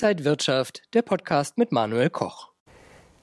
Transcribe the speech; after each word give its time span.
Inside 0.00 0.24
Wirtschaft, 0.24 0.82
der 0.94 1.02
Podcast 1.02 1.58
mit 1.58 1.72
Manuel 1.72 2.08
Koch. 2.08 2.50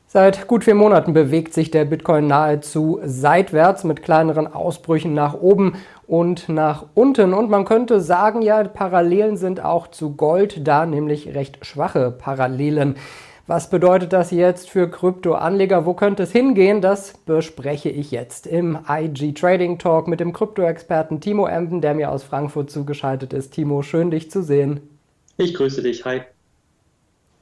Seit 0.08 0.46
gut 0.46 0.66
vier 0.66 0.76
Monaten 0.76 1.14
bewegt 1.14 1.54
sich 1.54 1.72
der 1.72 1.86
Bitcoin 1.86 2.28
nahezu 2.28 3.00
seitwärts 3.02 3.86
mit 3.86 4.04
kleineren 4.04 4.46
Ausbrüchen 4.46 5.14
nach 5.14 5.36
oben 5.36 5.78
und 6.06 6.50
nach 6.50 6.88
unten. 6.94 7.34
Und 7.34 7.50
man 7.50 7.64
könnte 7.64 8.02
sagen, 8.02 8.42
ja, 8.42 8.62
Parallelen 8.66 9.38
sind 9.38 9.64
auch 9.64 9.88
zu 9.88 10.18
Gold 10.18 10.68
da, 10.68 10.86
nämlich 10.86 11.34
recht 11.34 11.66
schwache 11.66 12.12
Parallelen. 12.12 12.98
Was 13.48 13.70
bedeutet 13.70 14.12
das 14.12 14.32
jetzt 14.32 14.70
für 14.70 14.92
Kryptoanleger? 14.92 15.86
Wo 15.86 15.94
könnte 15.94 16.24
es 16.24 16.34
hingehen? 16.34 16.82
Das 16.82 17.14
bespreche 17.20 17.88
ich 17.88 18.12
jetzt 18.12 18.48
im 18.48 18.80
IG 18.90 19.32
Trading 19.32 19.78
Talk 19.78 20.10
mit 20.10 20.20
dem 20.20 20.34
Krypto-Experten 20.34 21.22
Timo 21.22 21.48
Emden, 21.48 21.80
der 21.80 21.94
mir 21.94 22.12
aus 22.12 22.26
Frankfurt 22.26 22.70
zugeschaltet 22.70 23.32
ist. 23.32 23.54
Timo, 23.54 23.82
schön 23.82 24.12
dich 24.12 24.30
zu 24.30 24.44
sehen. 24.44 24.82
Ich 25.38 25.54
grüße 25.54 25.82
dich. 25.82 26.04
Hi. 26.04 26.24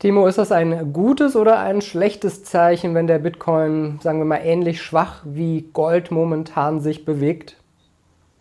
Timo, 0.04 0.28
ist 0.28 0.38
das 0.38 0.52
ein 0.52 0.92
gutes 0.92 1.38
oder 1.38 1.60
ein 1.60 1.82
schlechtes 1.82 2.44
Zeichen, 2.44 2.94
wenn 2.94 3.08
der 3.08 3.20
Bitcoin, 3.20 4.02
sagen 4.04 4.20
wir 4.20 4.26
mal, 4.26 4.42
ähnlich 4.44 4.82
schwach 4.82 5.22
wie 5.24 5.62
Gold 5.72 6.12
momentan 6.12 6.82
sich 6.82 7.06
bewegt? 7.06 7.56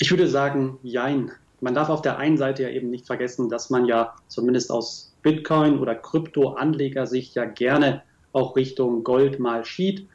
Ich 0.00 0.10
würde 0.10 0.26
sagen, 0.26 0.80
jein. 0.82 1.30
Man 1.60 1.72
darf 1.72 1.88
auf 1.88 2.02
der 2.02 2.18
einen 2.18 2.36
Seite 2.36 2.64
ja 2.64 2.68
eben 2.68 2.90
nicht 2.90 3.06
vergessen, 3.06 3.48
dass 3.48 3.70
man 3.70 3.84
ja 3.84 4.12
zumindest 4.26 4.72
aus 4.72 5.14
Bitcoin- 5.22 5.78
oder 5.78 5.94
Kryptoanleger 5.94 7.06
sich 7.06 7.32
ja 7.36 7.44
gerne 7.44 8.02
auch 8.32 8.56
Richtung 8.56 9.04
Gold 9.04 9.38
mal 9.38 9.64
schielt. 9.64 10.08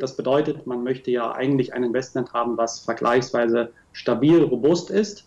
Das 0.00 0.16
bedeutet, 0.16 0.68
man 0.68 0.84
möchte 0.84 1.10
ja 1.10 1.32
eigentlich 1.32 1.74
ein 1.74 1.82
Investment 1.82 2.32
haben, 2.32 2.56
was 2.56 2.78
vergleichsweise 2.78 3.72
stabil, 3.92 4.40
robust 4.40 4.88
ist. 4.88 5.26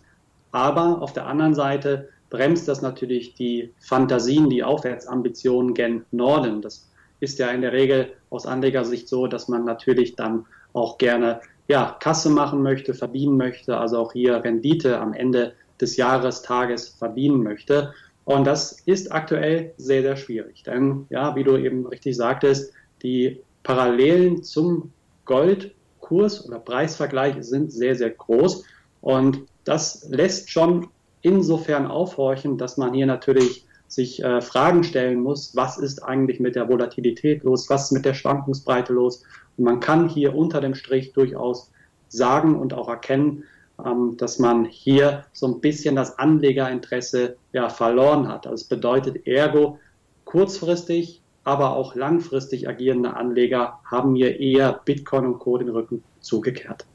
Aber 0.52 1.02
auf 1.02 1.12
der 1.12 1.26
anderen 1.26 1.54
Seite 1.54 2.08
bremst 2.30 2.68
das 2.68 2.82
natürlich 2.82 3.34
die 3.34 3.72
Fantasien, 3.78 4.50
die 4.50 4.64
Aufwärtsambitionen 4.64 5.74
gen 5.74 6.04
Norden. 6.10 6.62
Das 6.62 6.88
ist 7.20 7.38
ja 7.38 7.48
in 7.48 7.62
der 7.62 7.72
Regel 7.72 8.12
aus 8.30 8.46
Anlegersicht 8.46 9.08
so, 9.08 9.26
dass 9.26 9.48
man 9.48 9.64
natürlich 9.64 10.16
dann 10.16 10.46
auch 10.72 10.98
gerne 10.98 11.40
ja, 11.68 11.96
Kasse 12.00 12.30
machen 12.30 12.62
möchte, 12.62 12.94
verdienen 12.94 13.36
möchte, 13.36 13.76
also 13.76 13.98
auch 13.98 14.12
hier 14.12 14.42
Rendite 14.44 14.98
am 14.98 15.12
Ende 15.12 15.54
des 15.80 15.96
Jahrestages 15.96 16.88
verdienen 16.88 17.42
möchte. 17.42 17.92
Und 18.24 18.46
das 18.46 18.80
ist 18.86 19.12
aktuell 19.12 19.72
sehr, 19.76 20.02
sehr 20.02 20.16
schwierig. 20.16 20.62
Denn, 20.64 21.06
ja, 21.10 21.34
wie 21.36 21.44
du 21.44 21.56
eben 21.56 21.86
richtig 21.86 22.16
sagtest, 22.16 22.72
die 23.02 23.40
Parallelen 23.62 24.42
zum 24.42 24.92
Goldkurs 25.24 26.46
oder 26.46 26.58
Preisvergleich 26.58 27.36
sind 27.40 27.72
sehr, 27.72 27.94
sehr 27.94 28.10
groß. 28.10 28.64
Und 29.00 29.42
das 29.64 30.06
lässt 30.08 30.50
schon 30.50 30.88
insofern 31.22 31.86
aufhorchen, 31.86 32.58
dass 32.58 32.76
man 32.76 32.94
hier 32.94 33.06
natürlich 33.06 33.66
sich 33.88 34.22
äh, 34.22 34.40
Fragen 34.40 34.82
stellen 34.84 35.22
muss, 35.22 35.54
was 35.54 35.78
ist 35.78 36.02
eigentlich 36.02 36.40
mit 36.40 36.56
der 36.56 36.68
Volatilität 36.68 37.44
los, 37.44 37.70
was 37.70 37.84
ist 37.84 37.92
mit 37.92 38.04
der 38.04 38.14
Schwankungsbreite 38.14 38.92
los. 38.92 39.22
Und 39.56 39.64
man 39.64 39.80
kann 39.80 40.08
hier 40.08 40.34
unter 40.34 40.60
dem 40.60 40.74
Strich 40.74 41.12
durchaus 41.12 41.70
sagen 42.08 42.56
und 42.58 42.74
auch 42.74 42.88
erkennen, 42.88 43.44
ähm, 43.84 44.16
dass 44.16 44.38
man 44.38 44.64
hier 44.64 45.24
so 45.32 45.46
ein 45.46 45.60
bisschen 45.60 45.96
das 45.96 46.18
Anlegerinteresse 46.18 47.36
ja, 47.52 47.68
verloren 47.68 48.28
hat. 48.28 48.46
Das 48.46 48.64
bedeutet 48.64 49.26
ergo, 49.26 49.78
kurzfristig, 50.24 51.22
aber 51.44 51.76
auch 51.76 51.94
langfristig 51.94 52.68
agierende 52.68 53.14
Anleger 53.14 53.78
haben 53.84 54.12
mir 54.12 54.40
eher 54.40 54.80
Bitcoin 54.84 55.26
und 55.26 55.38
Co. 55.38 55.58
den 55.58 55.68
Rücken 55.68 56.02
zugekehrt. 56.20 56.86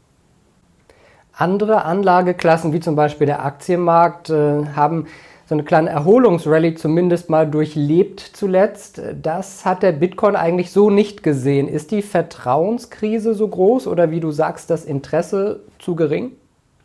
Andere 1.34 1.86
Anlageklassen, 1.86 2.74
wie 2.74 2.80
zum 2.80 2.96
Beispiel 2.96 3.28
der 3.28 3.46
Aktienmarkt, 3.46 4.30
äh, 4.30 4.66
haben 4.76 5.08
so 5.52 5.56
eine 5.56 5.64
kleine 5.64 5.90
Erholungsrallye 5.90 6.76
zumindest 6.76 7.30
mal 7.30 7.46
durchlebt 7.46 8.22
zuletzt. 8.22 9.02
Das 9.22 9.66
hat 9.66 9.84
der 9.84 9.92
Bitcoin 9.92 10.38
eigentlich 10.38 10.72
so 10.72 10.90
nicht 10.90 11.24
gesehen. 11.24 11.68
Ist 11.68 11.92
die 11.92 12.02
Vertrauenskrise 12.02 13.34
so 13.34 13.50
groß 13.50 13.88
oder 13.88 14.12
wie 14.12 14.22
du 14.22 14.32
sagst, 14.32 14.70
das 14.70 14.86
Interesse 14.86 15.60
zu 15.78 15.96
gering? 15.96 16.32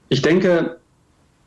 Ich 0.08 0.22
denke, 0.22 0.78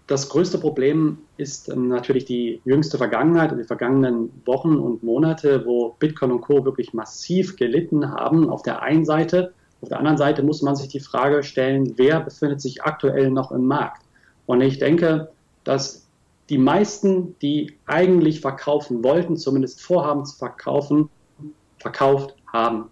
das 0.08 0.30
größte 0.30 0.58
Problem 0.58 1.20
ist 1.38 1.70
ähm, 1.70 1.88
natürlich 1.88 2.26
die 2.26 2.62
jüngste 2.66 2.98
Vergangenheit 2.98 3.52
und 3.52 3.58
die 3.60 3.64
vergangenen 3.64 4.32
Wochen 4.46 4.78
und 4.78 5.04
Monate, 5.04 5.66
wo 5.66 5.96
Bitcoin 6.00 6.32
und 6.32 6.42
Co. 6.42 6.66
wirklich 6.66 6.94
massiv 6.94 7.58
gelitten 7.58 8.12
haben. 8.12 8.50
Auf 8.50 8.64
der 8.64 8.82
einen 8.82 9.06
Seite. 9.06 9.54
Auf 9.82 9.90
der 9.90 10.00
anderen 10.00 10.18
Seite 10.18 10.44
muss 10.44 10.62
man 10.62 10.76
sich 10.76 10.90
die 10.90 11.00
Frage 11.00 11.44
stellen, 11.44 11.94
wer 11.98 12.20
befindet 12.20 12.62
sich 12.62 12.84
aktuell 12.84 13.32
noch 13.32 13.52
im 13.52 13.66
Markt? 13.66 14.04
Und 14.46 14.62
ich 14.62 14.80
denke, 14.80 15.30
dass 15.64 16.08
die 16.50 16.58
meisten, 16.58 17.38
die 17.40 17.78
eigentlich 17.86 18.42
verkaufen 18.42 19.04
wollten, 19.04 19.38
zumindest 19.38 19.82
vorhaben 19.82 20.26
zu 20.26 20.36
verkaufen, 20.38 21.10
verkauft 21.78 22.36
haben. 22.52 22.90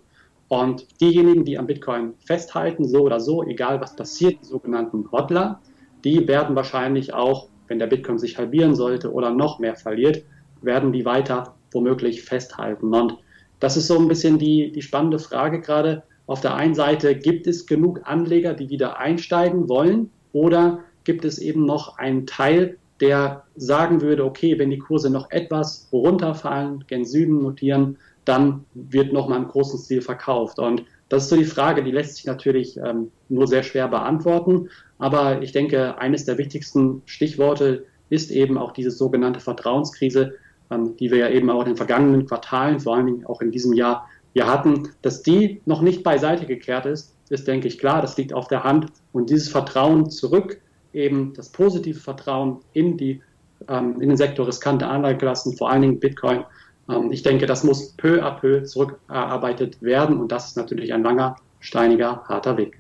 Und 0.48 0.88
diejenigen, 1.02 1.44
die 1.44 1.58
am 1.58 1.68
Bitcoin 1.68 2.14
festhalten, 2.20 2.88
so 2.88 3.02
oder 3.02 3.20
so, 3.20 3.44
egal 3.44 3.82
was 3.82 3.96
passiert, 3.96 4.38
die 4.42 4.46
sogenannten 4.46 5.12
Hodler, 5.12 5.60
die 6.04 6.28
werden 6.28 6.56
wahrscheinlich 6.56 7.14
auch, 7.14 7.50
wenn 7.68 7.80
der 7.80 7.88
Bitcoin 7.88 8.18
sich 8.18 8.38
halbieren 8.38 8.76
sollte 8.76 9.12
oder 9.12 9.32
noch 9.32 9.60
mehr 9.60 9.76
verliert, 9.76 10.24
werden 10.62 10.94
die 10.94 11.04
weiter 11.04 11.56
womöglich 11.72 12.22
festhalten. 12.24 12.94
Und 12.94 13.18
das 13.60 13.76
ist 13.76 13.88
so 13.88 13.98
ein 13.98 14.08
bisschen 14.08 14.40
die, 14.40 14.72
die 14.72 14.82
spannende 14.82 15.20
Frage 15.20 15.60
gerade. 15.60 16.04
Auf 16.28 16.42
der 16.42 16.56
einen 16.56 16.76
Seite 16.76 17.16
gibt 17.16 17.48
es 17.48 17.66
genug 17.66 18.02
Anleger, 18.04 18.54
die 18.54 18.70
wieder 18.70 19.00
einsteigen 19.00 19.68
wollen 19.70 20.12
oder 20.34 20.82
gibt 21.06 21.26
es 21.26 21.40
eben 21.40 21.66
noch 21.66 21.98
einen 21.98 22.28
Teil, 22.28 22.78
der 23.00 23.44
sagen 23.56 24.02
würde, 24.02 24.26
okay, 24.26 24.60
wenn 24.60 24.70
die 24.70 24.80
Kurse 24.80 25.10
noch 25.10 25.32
etwas 25.32 25.88
runterfallen, 25.92 26.84
gen 26.88 27.06
Süden 27.06 27.42
notieren, 27.42 27.98
dann 28.26 28.66
wird 28.74 29.14
nochmal 29.14 29.40
im 29.40 29.48
großen 29.48 29.80
Stil 29.80 30.02
verkauft. 30.02 30.60
Und 30.60 30.84
das 31.08 31.24
ist 31.24 31.30
so 31.30 31.38
die 31.38 31.46
Frage, 31.46 31.84
die 31.84 31.92
lässt 31.92 32.18
sich 32.18 32.26
natürlich 32.26 32.78
ähm, 32.78 33.12
nur 33.30 33.48
sehr 33.48 33.64
schwer 33.64 33.88
beantworten. 33.88 34.70
Aber 35.00 35.42
ich 35.42 35.54
denke, 35.54 35.98
eines 35.98 36.26
der 36.26 36.38
wichtigsten 36.38 37.02
Stichworte 37.06 37.86
ist 38.10 38.32
eben 38.32 38.58
auch 38.58 38.72
diese 38.72 38.92
sogenannte 38.92 39.40
Vertrauenskrise, 39.40 40.34
ähm, 40.70 40.98
die 40.98 41.10
wir 41.10 41.20
ja 41.20 41.30
eben 41.30 41.50
auch 41.50 41.62
in 41.62 41.68
den 41.68 41.78
vergangenen 41.78 42.26
Quartalen, 42.26 42.82
vor 42.82 42.96
allen 42.96 43.06
Dingen 43.06 43.26
auch 43.26 43.40
in 43.40 43.52
diesem 43.52 43.74
Jahr, 43.74 44.10
hier 44.38 44.48
hatten. 44.48 44.90
Dass 45.02 45.24
die 45.24 45.62
noch 45.66 45.82
nicht 45.82 46.04
beiseite 46.04 46.46
gekehrt 46.46 46.86
ist, 46.86 47.16
ist, 47.30 47.48
denke 47.48 47.68
ich, 47.68 47.80
klar. 47.80 48.02
Das 48.02 48.18
liegt 48.18 48.34
auf 48.34 48.48
der 48.48 48.64
Hand. 48.64 48.88
Und 49.12 49.30
dieses 49.30 49.50
Vertrauen 49.50 50.10
zurück, 50.10 50.60
eben 50.94 51.34
das 51.34 51.50
positive 51.50 52.00
Vertrauen 52.00 52.60
in 52.74 52.98
die 52.98 53.22
ähm, 53.68 54.00
in 54.00 54.10
den 54.10 54.18
Sektor 54.18 54.48
riskante 54.48 54.86
Anlageklassen, 54.86 55.58
vor 55.58 55.70
allen 55.72 55.82
Dingen 55.82 56.00
Bitcoin, 56.00 56.44
ähm, 56.90 57.12
ich 57.12 57.24
denke, 57.24 57.46
das 57.46 57.64
muss 57.64 57.94
peu 57.94 58.24
à 58.24 58.32
peu 58.40 58.64
zurückerarbeitet 58.64 59.82
werden 59.82 60.20
und 60.20 60.32
das 60.32 60.50
ist 60.50 60.58
natürlich 60.58 60.94
ein 60.94 61.04
langer, 61.04 61.36
steiniger, 61.60 62.24
harter 62.28 62.58
Weg. 62.58 62.78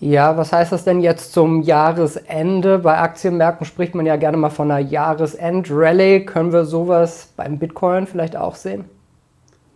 Ja, 0.00 0.36
was 0.36 0.52
heißt 0.52 0.72
das 0.72 0.84
denn 0.84 1.00
jetzt 1.00 1.32
zum 1.32 1.62
Jahresende? 1.62 2.78
Bei 2.78 2.98
Aktienmärkten 2.98 3.64
spricht 3.64 3.94
man 3.94 4.06
ja 4.06 4.16
gerne 4.16 4.36
mal 4.36 4.50
von 4.50 4.70
einer 4.70 4.86
Jahresend-Rallye. 4.86 6.24
Können 6.26 6.52
wir 6.52 6.64
sowas 6.64 7.32
beim 7.36 7.58
Bitcoin 7.58 8.06
vielleicht 8.06 8.36
auch 8.36 8.54
sehen? 8.54 8.84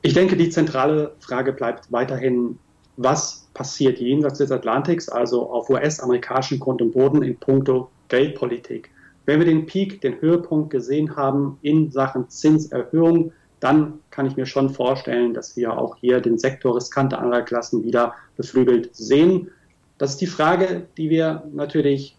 Ich 0.02 0.14
denke, 0.14 0.36
die 0.36 0.50
zentrale 0.50 1.12
Frage 1.18 1.52
bleibt 1.52 1.90
weiterhin, 1.90 2.58
was 2.96 3.48
passiert 3.54 3.98
jenseits 3.98 4.38
des 4.38 4.52
Atlantiks, 4.52 5.08
also 5.08 5.50
auf 5.50 5.68
US-amerikanischem 5.70 6.60
Grund 6.60 6.82
und 6.82 6.92
Boden 6.92 7.22
in 7.22 7.36
puncto 7.36 7.90
Geldpolitik. 8.08 8.90
Wenn 9.26 9.40
wir 9.40 9.46
den 9.46 9.66
Peak, 9.66 10.00
den 10.00 10.20
Höhepunkt 10.20 10.70
gesehen 10.70 11.16
haben 11.16 11.58
in 11.62 11.90
Sachen 11.90 12.28
Zinserhöhung, 12.28 13.32
dann 13.60 14.00
kann 14.10 14.26
ich 14.26 14.36
mir 14.36 14.46
schon 14.46 14.70
vorstellen, 14.70 15.34
dass 15.34 15.56
wir 15.56 15.76
auch 15.76 15.96
hier 15.96 16.20
den 16.20 16.38
Sektor 16.38 16.76
riskante 16.76 17.18
Anlageklassen 17.18 17.84
wieder 17.84 18.14
beflügelt 18.36 18.94
sehen. 18.94 19.50
Das 19.98 20.10
ist 20.10 20.20
die 20.20 20.26
Frage, 20.26 20.86
die 20.96 21.10
wir 21.10 21.42
natürlich, 21.52 22.16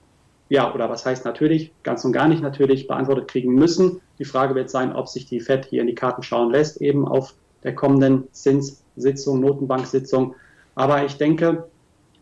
ja, 0.50 0.74
oder 0.74 0.90
was 0.90 1.06
heißt 1.06 1.24
natürlich, 1.26 1.72
ganz 1.84 2.04
und 2.04 2.12
gar 2.12 2.28
nicht 2.28 2.44
natürlich 2.44 2.88
beantwortet 2.88 3.30
kriegen 3.30 3.56
müssen. 3.56 4.02
Die 4.20 4.25
Frage 4.25 4.54
wird 4.54 4.70
sein, 4.70 4.94
ob 4.94 5.08
sich 5.08 5.25
die 5.25 5.40
FED 5.40 5.66
hier 5.66 5.82
in 5.82 5.88
die 5.88 5.96
Karten 5.96 6.24
schauen 6.24 6.52
lässt, 6.52 6.82
eben 6.82 7.08
auf 7.08 7.34
der 7.64 7.76
kommenden 7.76 8.28
Zinssitzung, 8.32 9.42
Notenbanksitzung. 9.42 10.36
Aber 10.76 11.06
ich 11.06 11.18
denke, 11.18 11.66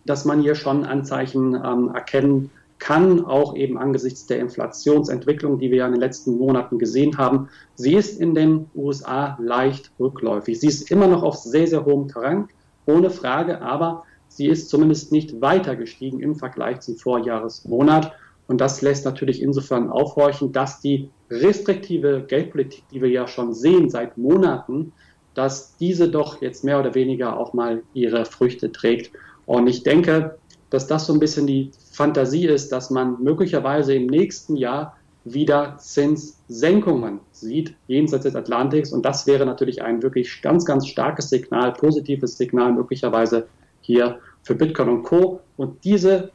dass 0.05 0.25
man 0.25 0.41
hier 0.41 0.55
schon 0.55 0.85
Anzeichen 0.85 1.53
ähm, 1.53 1.91
erkennen 1.93 2.49
kann, 2.79 3.25
auch 3.25 3.55
eben 3.55 3.77
angesichts 3.77 4.27
der 4.27 4.39
Inflationsentwicklung, 4.39 5.59
die 5.59 5.71
wir 5.71 5.79
ja 5.79 5.85
in 5.85 5.93
den 5.93 6.01
letzten 6.01 6.37
Monaten 6.37 6.77
gesehen 6.77 7.17
haben. 7.17 7.49
Sie 7.75 7.95
ist 7.95 8.19
in 8.19 8.35
den 8.35 8.69
USA 8.75 9.37
leicht 9.41 9.91
rückläufig. 9.99 10.59
Sie 10.59 10.67
ist 10.67 10.91
immer 10.91 11.07
noch 11.07 11.23
auf 11.23 11.35
sehr, 11.35 11.67
sehr 11.67 11.85
hohem 11.85 12.07
Terrain, 12.07 12.47
ohne 12.85 13.09
Frage, 13.09 13.61
aber 13.61 14.03
sie 14.27 14.47
ist 14.47 14.69
zumindest 14.69 15.11
nicht 15.11 15.41
weiter 15.41 15.75
gestiegen 15.75 16.19
im 16.19 16.35
Vergleich 16.35 16.81
zum 16.81 16.97
Vorjahresmonat. 16.97 18.13
Und 18.47 18.61
das 18.61 18.81
lässt 18.81 19.05
natürlich 19.05 19.41
insofern 19.41 19.89
aufhorchen, 19.89 20.51
dass 20.51 20.79
die 20.79 21.09
restriktive 21.29 22.25
Geldpolitik, 22.27 22.83
die 22.91 23.01
wir 23.01 23.09
ja 23.09 23.27
schon 23.27 23.53
sehen 23.53 23.89
seit 23.89 24.17
Monaten, 24.17 24.93
dass 25.37 25.77
diese 25.77 26.09
doch 26.09 26.41
jetzt 26.41 26.63
mehr 26.63 26.79
oder 26.79 26.95
weniger 26.95 27.39
auch 27.39 27.53
mal 27.53 27.83
ihre 27.93 28.25
Früchte 28.25 28.71
trägt. 28.71 29.11
Und 29.45 29.67
ich 29.67 29.83
denke, 29.83 30.35
dass 30.71 30.87
das 30.87 31.05
so 31.05 31.13
ein 31.13 31.19
bisschen 31.19 31.45
die 31.45 31.69
Fantasie 31.91 32.47
ist, 32.47 32.71
dass 32.71 32.89
man 32.89 33.21
möglicherweise 33.21 33.93
im 33.93 34.07
nächsten 34.07 34.55
Jahr 34.55 34.97
wieder 35.25 35.77
Zinssenkungen 35.77 37.19
sieht 37.31 37.75
jenseits 37.85 38.23
des 38.23 38.35
Atlantiks. 38.35 38.91
Und 38.91 39.05
das 39.05 39.27
wäre 39.27 39.45
natürlich 39.45 39.83
ein 39.83 40.01
wirklich 40.01 40.41
ganz, 40.41 40.65
ganz 40.65 40.87
starkes 40.87 41.29
Signal, 41.29 41.71
positives 41.73 42.35
Signal 42.35 42.73
möglicherweise 42.73 43.45
hier 43.81 44.17
für 44.41 44.55
Bitcoin 44.55 44.89
und 44.89 45.03
Co. 45.03 45.41
Und 45.55 45.83
diese 45.83 46.31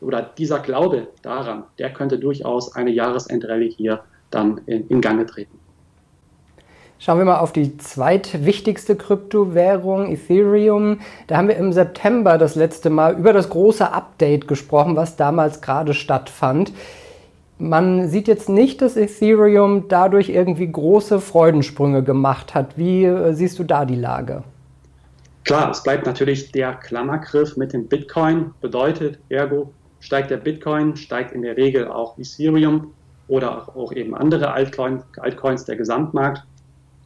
oder 0.00 0.22
dieser 0.22 0.60
Glaube 0.60 1.08
daran, 1.22 1.64
der 1.80 1.92
könnte 1.92 2.20
durchaus 2.20 2.72
eine 2.76 2.92
Jahresendrallye 2.92 3.70
hier 3.70 4.04
dann 4.30 4.60
in, 4.66 4.86
in 4.86 5.00
Gange 5.00 5.26
treten. 5.26 5.63
Schauen 6.98 7.18
wir 7.18 7.24
mal 7.24 7.38
auf 7.38 7.52
die 7.52 7.76
zweitwichtigste 7.76 8.96
Kryptowährung, 8.96 10.10
Ethereum. 10.10 11.00
Da 11.26 11.36
haben 11.36 11.48
wir 11.48 11.56
im 11.56 11.72
September 11.72 12.38
das 12.38 12.54
letzte 12.54 12.88
Mal 12.88 13.18
über 13.18 13.32
das 13.32 13.50
große 13.50 13.92
Update 13.92 14.48
gesprochen, 14.48 14.96
was 14.96 15.16
damals 15.16 15.60
gerade 15.60 15.92
stattfand. 15.92 16.72
Man 17.58 18.08
sieht 18.08 18.26
jetzt 18.26 18.48
nicht, 18.48 18.80
dass 18.82 18.96
Ethereum 18.96 19.88
dadurch 19.88 20.28
irgendwie 20.28 20.70
große 20.70 21.20
Freudensprünge 21.20 22.02
gemacht 22.02 22.54
hat. 22.54 22.78
Wie 22.78 23.04
äh, 23.04 23.32
siehst 23.34 23.58
du 23.58 23.64
da 23.64 23.84
die 23.84 23.96
Lage? 23.96 24.42
Klar, 25.44 25.70
es 25.70 25.82
bleibt 25.82 26.06
natürlich 26.06 26.52
der 26.52 26.74
Klammergriff 26.74 27.56
mit 27.56 27.72
dem 27.72 27.86
Bitcoin. 27.86 28.52
Bedeutet, 28.60 29.18
ergo 29.28 29.72
steigt 30.00 30.30
der 30.30 30.38
Bitcoin, 30.38 30.96
steigt 30.96 31.32
in 31.32 31.42
der 31.42 31.56
Regel 31.56 31.88
auch 31.88 32.18
Ethereum 32.18 32.92
oder 33.28 33.68
auch 33.76 33.92
eben 33.92 34.14
andere 34.14 34.52
Altcoins, 34.52 35.02
Altcoins 35.18 35.64
der 35.64 35.76
Gesamtmarkt. 35.76 36.42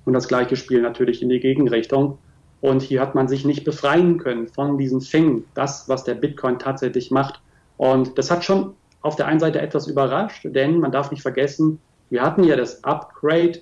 Und 0.09 0.15
das 0.15 0.27
gleiche 0.27 0.57
Spiel 0.57 0.81
natürlich 0.81 1.21
in 1.21 1.29
die 1.29 1.39
Gegenrichtung. 1.39 2.17
Und 2.63 2.81
hier 2.81 3.03
hat 3.03 3.15
man 3.15 3.29
sich 3.29 3.45
nicht 3.45 3.65
befreien 3.65 4.17
können 4.17 4.49
von 4.49 4.79
diesem 4.79 5.03
Fing, 5.03 5.45
das, 5.53 5.87
was 5.87 6.03
der 6.03 6.15
Bitcoin 6.15 6.59
tatsächlich 6.59 7.11
macht. 7.11 7.43
Und 7.77 8.17
das 8.17 8.31
hat 8.31 8.43
schon 8.43 8.73
auf 9.03 9.17
der 9.17 9.27
einen 9.27 9.39
Seite 9.39 9.61
etwas 9.61 9.87
überrascht, 9.87 10.47
denn 10.47 10.81
man 10.81 10.93
darf 10.93 11.11
nicht 11.11 11.21
vergessen, 11.21 11.79
wir 12.09 12.23
hatten 12.23 12.43
ja 12.43 12.57
das 12.57 12.83
Upgrade 12.85 13.59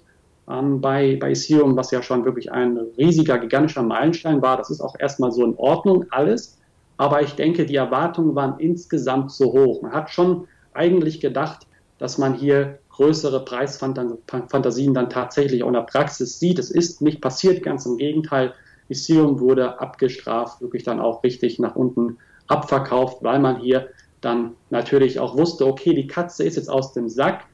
ähm, 0.49 0.81
bei, 0.81 1.19
bei 1.21 1.33
Ethereum, 1.33 1.77
was 1.77 1.91
ja 1.91 2.01
schon 2.01 2.25
wirklich 2.25 2.53
ein 2.53 2.79
riesiger, 2.97 3.39
gigantischer 3.39 3.83
Meilenstein 3.83 4.41
war. 4.41 4.57
Das 4.57 4.71
ist 4.71 4.81
auch 4.81 4.95
erstmal 5.01 5.33
so 5.33 5.45
in 5.45 5.57
Ordnung 5.57 6.05
alles. 6.11 6.61
Aber 6.97 7.23
ich 7.23 7.35
denke, 7.35 7.67
die 7.67 7.75
Erwartungen 7.75 8.37
waren 8.37 8.61
insgesamt 8.61 9.33
so 9.33 9.47
hoch. 9.47 9.83
Man 9.83 9.91
hat 9.91 10.11
schon 10.11 10.47
eigentlich 10.75 11.19
gedacht, 11.19 11.67
dass 11.99 12.19
man 12.19 12.35
hier 12.35 12.79
größere 12.97 13.45
Preisfantasien 13.45 14.95
dann 14.95 15.11
tatsächlich 15.11 15.63
auch 15.63 15.69
in 15.69 15.75
der 15.75 15.83
Praxis 15.83 16.39
sieht. 16.39 16.59
Es 16.59 16.71
ist 16.71 17.03
nicht 17.03 17.21
passiert, 17.21 17.63
ganz 17.63 17.85
im 17.85 17.99
Gegenteil. 17.99 18.55
Ethereum 18.89 19.39
wurde 19.41 19.81
abgestraft, 19.81 20.61
wirklich 20.61 20.85
dann 20.85 21.01
auch 21.01 21.23
richtig 21.23 21.59
nach 21.59 21.77
unten 21.77 22.19
abverkauft, 22.47 23.23
weil 23.23 23.39
man 23.39 23.61
hier 23.61 23.89
dann 24.21 24.53
natürlich 24.71 25.19
auch 25.21 25.37
wusste, 25.37 25.67
okay, 25.67 25.93
die 25.93 26.07
Katze 26.07 26.45
ist 26.45 26.57
jetzt 26.57 26.71
aus 26.71 26.93
dem 26.95 27.09
Sack, 27.09 27.45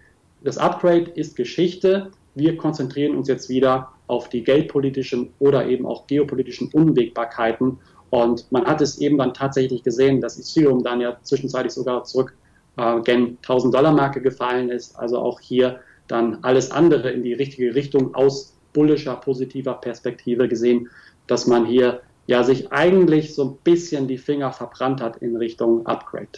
das 0.45 0.59
Upgrade 0.59 1.11
ist 1.15 1.37
Geschichte, 1.37 2.11
wir 2.35 2.57
konzentrieren 2.57 3.17
uns 3.17 3.29
jetzt 3.29 3.49
wieder 3.49 3.89
auf 4.07 4.29
die 4.29 4.45
geldpolitischen 4.45 5.33
oder 5.39 5.67
eben 5.67 5.87
auch 5.87 6.07
geopolitischen 6.07 6.69
Unwägbarkeiten. 6.73 7.79
Und 8.11 8.51
man 8.51 8.67
hat 8.67 8.81
es 8.81 8.99
eben 8.99 9.19
dann 9.19 9.35
tatsächlich 9.35 9.83
gesehen, 9.83 10.21
dass 10.21 10.39
Ethereum 10.39 10.83
dann 10.83 11.01
ja 11.01 11.17
zwischenzeitlich 11.23 11.73
sogar 11.73 12.05
zurück 12.05 12.35
äh, 12.77 13.01
gen 13.01 13.39
1000 13.43 13.75
Dollar 13.75 13.93
Marke 13.93 14.21
gefallen 14.21 14.71
ist. 14.71 14.99
Also 14.99 15.19
auch 15.19 15.41
hier 15.41 15.81
dann 16.09 16.39
alles 16.43 16.71
andere 16.71 17.11
in 17.11 17.23
die 17.23 17.35
richtige 17.35 17.75
Richtung 17.75 18.15
aus 18.15 18.57
bullischer, 18.73 19.17
positiver 19.17 19.75
Perspektive 19.75 20.49
gesehen, 20.49 20.89
dass 21.27 21.47
man 21.47 21.67
hier 21.67 22.01
ja 22.27 22.45
sich 22.45 22.73
eigentlich 22.73 23.35
so 23.35 23.45
ein 23.45 23.57
bisschen 23.65 24.09
die 24.09 24.19
Finger 24.19 24.53
verbrannt 24.53 25.01
hat 25.01 25.19
in 25.19 25.37
Richtung 25.37 25.87
Upgrade. 25.87 26.29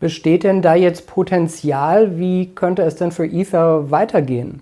Besteht 0.00 0.44
denn 0.44 0.62
da 0.62 0.74
jetzt 0.74 1.08
Potenzial? 1.08 2.18
Wie 2.18 2.54
könnte 2.54 2.82
es 2.82 2.94
denn 2.96 3.10
für 3.10 3.26
Ether 3.26 3.90
weitergehen? 3.90 4.60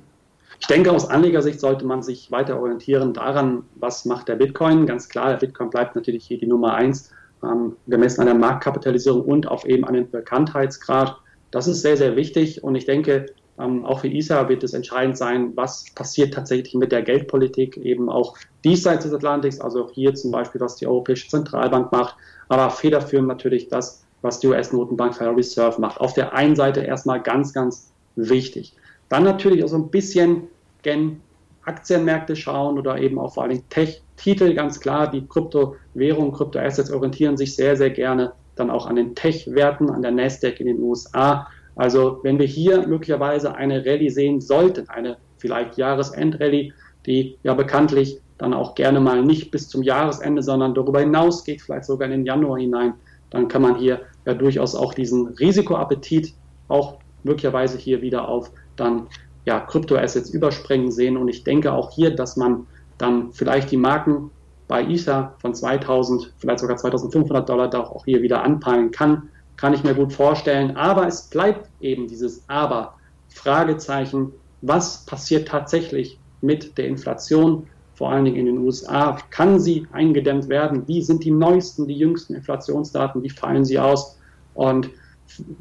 Ich 0.58 0.66
denke, 0.66 0.90
aus 0.90 1.10
Anlegersicht 1.10 1.60
sollte 1.60 1.84
man 1.84 2.02
sich 2.02 2.30
weiter 2.30 2.58
orientieren 2.58 3.12
daran, 3.12 3.64
was 3.74 4.06
macht 4.06 4.28
der 4.28 4.36
Bitcoin. 4.36 4.86
Ganz 4.86 5.10
klar, 5.10 5.28
der 5.28 5.36
Bitcoin 5.36 5.68
bleibt 5.68 5.94
natürlich 5.94 6.24
hier 6.26 6.38
die 6.38 6.46
Nummer 6.46 6.74
eins 6.74 7.12
ähm, 7.42 7.76
gemessen 7.86 8.20
an 8.22 8.26
der 8.26 8.36
Marktkapitalisierung 8.36 9.22
und 9.22 9.48
auch 9.48 9.64
eben 9.64 9.84
an 9.84 9.94
den 9.94 10.10
Bekanntheitsgrad. 10.10 11.16
Das 11.50 11.66
ist 11.66 11.82
sehr, 11.82 11.96
sehr 11.96 12.16
wichtig 12.16 12.62
und 12.64 12.74
ich 12.74 12.86
denke, 12.86 13.26
ähm, 13.58 13.84
auch 13.84 14.00
für 14.00 14.08
ISA 14.08 14.48
wird 14.48 14.64
es 14.64 14.74
entscheidend 14.74 15.16
sein, 15.16 15.52
was 15.56 15.86
passiert 15.94 16.34
tatsächlich 16.34 16.74
mit 16.74 16.92
der 16.92 17.02
Geldpolitik, 17.02 17.76
eben 17.78 18.10
auch 18.10 18.36
diesseits 18.64 19.04
des 19.04 19.14
Atlantiks, 19.14 19.60
also 19.60 19.84
auch 19.84 19.90
hier 19.90 20.14
zum 20.14 20.30
Beispiel, 20.30 20.60
was 20.60 20.76
die 20.76 20.86
Europäische 20.86 21.28
Zentralbank 21.28 21.90
macht, 21.92 22.16
aber 22.48 22.70
federführend 22.70 23.28
natürlich 23.28 23.68
das, 23.68 24.04
was 24.22 24.40
die 24.40 24.48
US-Notenbank 24.48 25.14
Federal 25.14 25.36
Reserve 25.36 25.80
macht. 25.80 26.00
Auf 26.00 26.14
der 26.14 26.34
einen 26.34 26.56
Seite 26.56 26.80
erstmal 26.80 27.22
ganz, 27.22 27.52
ganz 27.52 27.92
wichtig. 28.16 28.74
Dann 29.08 29.24
natürlich 29.24 29.62
auch 29.64 29.68
so 29.68 29.76
ein 29.76 29.88
bisschen 29.88 30.48
gen 30.82 31.20
Aktienmärkte 31.66 32.36
schauen 32.36 32.78
oder 32.78 32.98
eben 32.98 33.18
auch 33.18 33.34
vor 33.34 33.42
allem 33.42 33.68
Tech-Titel, 33.68 34.54
ganz 34.54 34.80
klar, 34.80 35.10
die 35.10 35.26
Kryptowährungen, 35.26 36.32
Kryptoassets 36.32 36.90
orientieren 36.90 37.36
sich 37.36 37.54
sehr, 37.54 37.76
sehr 37.76 37.90
gerne 37.90 38.32
dann 38.54 38.70
auch 38.70 38.86
an 38.86 38.96
den 38.96 39.14
Tech-Werten, 39.14 39.90
an 39.90 40.02
der 40.02 40.12
Nasdaq 40.12 40.60
in 40.60 40.66
den 40.66 40.80
USA. 40.80 41.46
Also 41.74 42.20
wenn 42.22 42.38
wir 42.38 42.46
hier 42.46 42.86
möglicherweise 42.86 43.54
eine 43.54 43.84
Rallye 43.84 44.08
sehen 44.08 44.40
sollten, 44.40 44.88
eine 44.88 45.18
vielleicht 45.38 45.76
Jahresend-Rallye, 45.76 46.72
die 47.04 47.36
ja 47.42 47.54
bekanntlich 47.54 48.20
dann 48.38 48.54
auch 48.54 48.74
gerne 48.74 49.00
mal 49.00 49.22
nicht 49.22 49.50
bis 49.50 49.68
zum 49.68 49.82
Jahresende, 49.82 50.42
sondern 50.42 50.74
darüber 50.74 51.00
hinaus 51.00 51.44
geht, 51.44 51.62
vielleicht 51.62 51.84
sogar 51.84 52.06
in 52.06 52.12
den 52.12 52.26
Januar 52.26 52.58
hinein, 52.58 52.94
dann 53.30 53.48
kann 53.48 53.62
man 53.62 53.76
hier 53.76 54.00
ja 54.24 54.34
durchaus 54.34 54.74
auch 54.74 54.94
diesen 54.94 55.26
Risikoappetit 55.26 56.34
auch 56.68 56.98
möglicherweise 57.22 57.76
hier 57.78 58.02
wieder 58.02 58.28
auf 58.28 58.50
dann 58.76 59.08
ja, 59.46 59.60
Kryptoassets 59.60 60.30
überspringen 60.30 60.90
sehen. 60.90 61.16
Und 61.16 61.28
ich 61.28 61.44
denke 61.44 61.72
auch 61.72 61.90
hier, 61.90 62.14
dass 62.14 62.36
man 62.36 62.66
dann 62.98 63.32
vielleicht 63.32 63.70
die 63.70 63.76
Marken 63.76 64.30
bei 64.68 64.84
Ether 64.84 65.34
von 65.38 65.54
2000, 65.54 66.34
vielleicht 66.38 66.58
sogar 66.58 66.76
2500 66.76 67.48
Dollar 67.48 67.70
da 67.70 67.80
auch 67.80 68.04
hier 68.04 68.20
wieder 68.20 68.42
anpeilen 68.42 68.90
kann. 68.90 69.30
Kann 69.56 69.72
ich 69.72 69.84
mir 69.84 69.94
gut 69.94 70.12
vorstellen. 70.12 70.76
Aber 70.76 71.06
es 71.06 71.22
bleibt 71.22 71.70
eben 71.80 72.08
dieses 72.08 72.44
Aber. 72.48 72.94
Fragezeichen. 73.28 74.32
Was 74.62 75.06
passiert 75.06 75.48
tatsächlich 75.48 76.18
mit 76.40 76.76
der 76.76 76.88
Inflation? 76.88 77.66
Vor 77.94 78.10
allen 78.10 78.24
Dingen 78.24 78.36
in 78.36 78.46
den 78.46 78.58
USA. 78.58 79.16
Kann 79.30 79.60
sie 79.60 79.86
eingedämmt 79.92 80.48
werden? 80.48 80.86
Wie 80.88 81.02
sind 81.02 81.24
die 81.24 81.30
neuesten, 81.30 81.86
die 81.86 81.96
jüngsten 81.96 82.34
Inflationsdaten? 82.34 83.22
Wie 83.22 83.30
fallen 83.30 83.64
sie 83.64 83.78
aus? 83.78 84.18
Und 84.54 84.90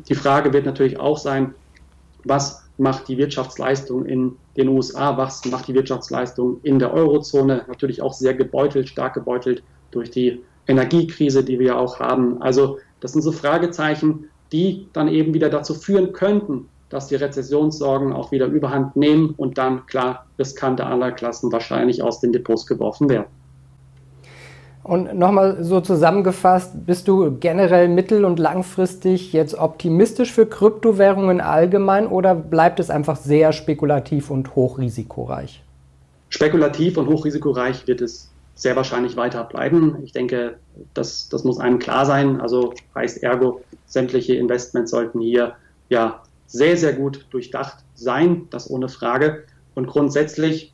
die 0.09 0.15
Frage 0.15 0.51
wird 0.51 0.65
natürlich 0.65 0.99
auch 0.99 1.17
sein, 1.17 1.53
was 2.23 2.64
macht 2.77 3.07
die 3.07 3.17
Wirtschaftsleistung 3.17 4.05
in 4.05 4.35
den 4.57 4.67
USA, 4.69 5.17
was 5.17 5.43
macht 5.45 5.67
die 5.67 5.73
Wirtschaftsleistung 5.73 6.59
in 6.63 6.79
der 6.79 6.93
Eurozone, 6.93 7.65
natürlich 7.67 8.01
auch 8.01 8.13
sehr 8.13 8.33
gebeutelt, 8.33 8.89
stark 8.89 9.13
gebeutelt 9.13 9.63
durch 9.91 10.11
die 10.11 10.41
Energiekrise, 10.67 11.43
die 11.43 11.59
wir 11.59 11.77
auch 11.77 11.99
haben. 11.99 12.41
Also 12.41 12.79
das 12.99 13.13
sind 13.13 13.21
so 13.21 13.31
Fragezeichen, 13.31 14.29
die 14.51 14.87
dann 14.93 15.07
eben 15.07 15.33
wieder 15.33 15.49
dazu 15.49 15.73
führen 15.73 16.11
könnten, 16.11 16.67
dass 16.89 17.07
die 17.07 17.15
Rezessionssorgen 17.15 18.13
auch 18.13 18.31
wieder 18.31 18.47
überhand 18.47 18.95
nehmen 18.95 19.33
und 19.37 19.57
dann 19.57 19.85
klar 19.85 20.25
riskante 20.37 20.85
Anlageklassen 20.85 21.51
wahrscheinlich 21.51 22.01
aus 22.01 22.19
den 22.19 22.31
Depots 22.31 22.65
geworfen 22.65 23.09
werden. 23.09 23.27
Und 24.85 25.15
nochmal 25.15 25.63
so 25.63 25.81
zusammengefasst, 25.81 26.85
bist 26.85 27.07
du 27.07 27.39
generell 27.39 27.87
mittel- 27.87 28.23
und 28.23 28.37
langfristig 28.37 29.33
jetzt 29.33 29.55
optimistisch 29.55 30.31
für 30.31 30.45
Kryptowährungen 30.45 31.41
allgemein 31.41 32.05
oder 32.05 32.35
bleibt 32.35 32.79
es 32.79 32.91
einfach 32.91 33.15
sehr 33.15 33.51
spekulativ 33.51 34.29
und 34.29 34.55
hochrisikoreich? 34.55 35.63
Spekulativ 36.29 36.97
und 36.97 37.07
hochrisikoreich 37.07 37.87
wird 37.87 38.01
es 38.01 38.29
sehr 38.53 38.75
wahrscheinlich 38.75 39.17
weiter 39.17 39.43
bleiben. 39.45 39.97
Ich 40.03 40.11
denke, 40.11 40.57
das, 40.93 41.29
das 41.29 41.43
muss 41.43 41.59
einem 41.59 41.79
klar 41.79 42.05
sein. 42.05 42.39
Also 42.39 42.75
heißt 42.93 43.23
ergo, 43.23 43.61
sämtliche 43.87 44.35
Investments 44.35 44.91
sollten 44.91 45.19
hier 45.19 45.53
ja 45.89 46.21
sehr, 46.45 46.77
sehr 46.77 46.93
gut 46.93 47.25
durchdacht 47.31 47.77
sein, 47.95 48.43
das 48.51 48.69
ohne 48.69 48.87
Frage. 48.89 49.45
Und 49.73 49.87
grundsätzlich 49.87 50.73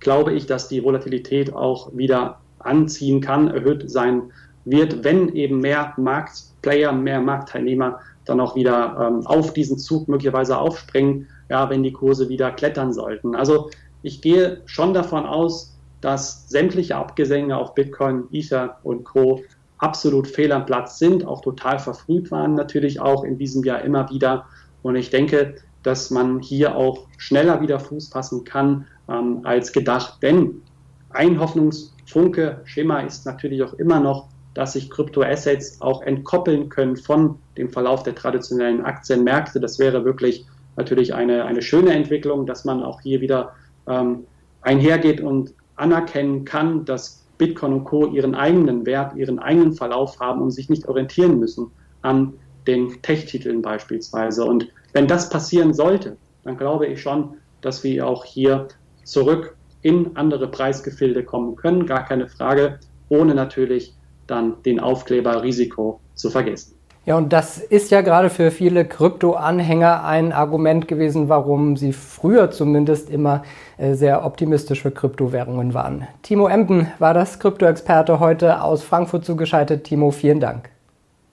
glaube 0.00 0.32
ich, 0.32 0.46
dass 0.46 0.66
die 0.66 0.82
Volatilität 0.82 1.54
auch 1.54 1.96
wieder 1.96 2.40
anziehen 2.66 3.20
kann, 3.20 3.48
erhöht 3.48 3.90
sein 3.90 4.32
wird, 4.64 5.04
wenn 5.04 5.34
eben 5.34 5.60
mehr 5.60 5.94
Marktplayer, 5.96 6.92
mehr 6.92 7.20
Marktteilnehmer 7.20 8.00
dann 8.24 8.40
auch 8.40 8.56
wieder 8.56 8.96
ähm, 9.00 9.26
auf 9.26 9.52
diesen 9.52 9.78
Zug 9.78 10.08
möglicherweise 10.08 10.58
aufspringen, 10.58 11.28
ja, 11.48 11.70
wenn 11.70 11.82
die 11.82 11.92
Kurse 11.92 12.28
wieder 12.28 12.50
klettern 12.50 12.92
sollten. 12.92 13.36
Also 13.36 13.70
ich 14.02 14.20
gehe 14.20 14.62
schon 14.66 14.92
davon 14.92 15.24
aus, 15.24 15.76
dass 16.00 16.48
sämtliche 16.48 16.96
Abgesänge 16.96 17.56
auf 17.56 17.74
Bitcoin, 17.74 18.24
Ether 18.30 18.78
und 18.82 19.04
Co. 19.04 19.42
absolut 19.78 20.26
fehl 20.26 20.52
am 20.52 20.66
Platz 20.66 20.98
sind, 20.98 21.24
auch 21.24 21.40
total 21.40 21.78
verfrüht 21.78 22.30
waren 22.30 22.54
natürlich 22.54 23.00
auch 23.00 23.24
in 23.24 23.38
diesem 23.38 23.64
Jahr 23.64 23.82
immer 23.82 24.10
wieder. 24.10 24.46
Und 24.82 24.96
ich 24.96 25.10
denke, 25.10 25.54
dass 25.82 26.10
man 26.10 26.40
hier 26.40 26.76
auch 26.76 27.06
schneller 27.16 27.60
wieder 27.60 27.78
Fuß 27.78 28.08
fassen 28.08 28.44
kann 28.44 28.86
ähm, 29.08 29.40
als 29.44 29.72
gedacht. 29.72 30.18
Denn 30.22 30.62
ein 31.10 31.40
Hoffnungs 31.40 31.95
Funke 32.06 32.60
Schema 32.64 33.00
ist 33.00 33.26
natürlich 33.26 33.62
auch 33.62 33.74
immer 33.74 34.00
noch, 34.00 34.28
dass 34.54 34.72
sich 34.72 34.90
Kryptoassets 34.90 35.82
auch 35.82 36.02
entkoppeln 36.02 36.70
können 36.70 36.96
von 36.96 37.38
dem 37.58 37.68
Verlauf 37.68 38.04
der 38.04 38.14
traditionellen 38.14 38.82
Aktienmärkte. 38.82 39.60
Das 39.60 39.78
wäre 39.78 40.04
wirklich 40.04 40.46
natürlich 40.76 41.14
eine, 41.14 41.44
eine 41.44 41.62
schöne 41.62 41.92
Entwicklung, 41.92 42.46
dass 42.46 42.64
man 42.64 42.82
auch 42.82 43.00
hier 43.00 43.20
wieder 43.20 43.52
ähm, 43.86 44.24
einhergeht 44.62 45.20
und 45.20 45.52
anerkennen 45.74 46.44
kann, 46.44 46.84
dass 46.84 47.26
Bitcoin 47.38 47.74
und 47.74 47.84
Co. 47.84 48.06
ihren 48.06 48.34
eigenen 48.34 48.86
Wert, 48.86 49.14
ihren 49.16 49.38
eigenen 49.38 49.74
Verlauf 49.74 50.18
haben 50.20 50.40
und 50.40 50.50
sich 50.52 50.70
nicht 50.70 50.88
orientieren 50.88 51.38
müssen 51.38 51.70
an 52.02 52.32
den 52.66 53.02
Tech-Titeln 53.02 53.62
beispielsweise. 53.62 54.44
Und 54.44 54.68
wenn 54.92 55.06
das 55.06 55.28
passieren 55.28 55.74
sollte, 55.74 56.16
dann 56.44 56.56
glaube 56.56 56.86
ich 56.86 57.02
schon, 57.02 57.34
dass 57.60 57.84
wir 57.84 58.06
auch 58.06 58.24
hier 58.24 58.68
zurück 59.04 59.55
in 59.86 60.10
andere 60.16 60.48
Preisgefilde 60.48 61.22
kommen 61.22 61.54
können, 61.54 61.86
gar 61.86 62.04
keine 62.04 62.26
Frage, 62.26 62.80
ohne 63.08 63.36
natürlich 63.36 63.94
dann 64.26 64.54
den 64.64 64.80
Aufkleber 64.80 65.44
Risiko 65.44 66.00
zu 66.14 66.28
vergessen. 66.28 66.74
Ja, 67.04 67.16
und 67.16 67.32
das 67.32 67.58
ist 67.58 67.92
ja 67.92 68.00
gerade 68.00 68.28
für 68.28 68.50
viele 68.50 68.84
Krypto-Anhänger 68.84 70.04
ein 70.04 70.32
Argument 70.32 70.88
gewesen, 70.88 71.28
warum 71.28 71.76
sie 71.76 71.92
früher 71.92 72.50
zumindest 72.50 73.10
immer 73.10 73.44
äh, 73.78 73.94
sehr 73.94 74.26
optimistisch 74.26 74.82
für 74.82 74.90
Kryptowährungen 74.90 75.72
waren. 75.72 76.08
Timo 76.22 76.48
Emden 76.48 76.88
war 76.98 77.14
das 77.14 77.38
Krypto-Experte 77.38 78.18
heute 78.18 78.60
aus 78.62 78.82
Frankfurt 78.82 79.24
zugeschaltet. 79.24 79.84
Timo, 79.84 80.10
vielen 80.10 80.40
Dank. 80.40 80.68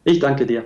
Ich 0.04 0.20
danke 0.20 0.46
dir. 0.46 0.66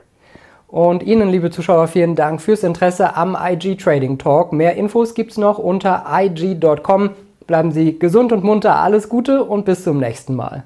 Und 0.67 1.03
Ihnen, 1.03 1.29
liebe 1.29 1.51
Zuschauer, 1.51 1.87
vielen 1.87 2.15
Dank 2.15 2.41
fürs 2.41 2.63
Interesse 2.63 3.15
am 3.15 3.37
IG 3.41 3.77
Trading 3.77 4.17
Talk. 4.17 4.51
Mehr 4.51 4.75
Infos 4.75 5.13
gibt 5.13 5.31
es 5.31 5.37
noch 5.37 5.57
unter 5.57 6.03
ig.com. 6.11 7.11
Bleiben 7.47 7.71
Sie 7.71 7.97
gesund 7.97 8.31
und 8.33 8.43
munter, 8.43 8.75
alles 8.75 9.07
Gute 9.07 9.43
und 9.43 9.65
bis 9.65 9.83
zum 9.83 9.99
nächsten 9.99 10.35
Mal. 10.35 10.65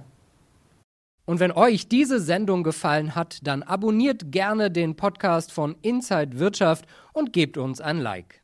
Und 1.26 1.40
wenn 1.40 1.52
euch 1.52 1.88
diese 1.88 2.20
Sendung 2.20 2.64
gefallen 2.64 3.16
hat, 3.16 3.40
dann 3.44 3.64
abonniert 3.64 4.32
gerne 4.32 4.72
den 4.72 4.96
Podcast 4.96 5.52
von 5.52 5.76
Inside 5.84 6.40
Wirtschaft 6.40 6.86
und 7.14 7.32
gebt 7.32 7.58
uns 7.58 7.80
ein 7.80 8.00
Like. 8.00 8.41